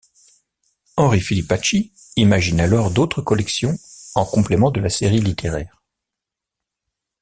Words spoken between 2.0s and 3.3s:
imagine alors d’autres